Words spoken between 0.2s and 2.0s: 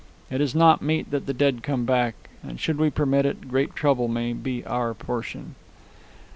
It is not meet that the dead come